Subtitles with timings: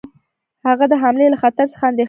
[0.67, 1.99] هغه د حملې له خطر څخه اندېښمن نه دی.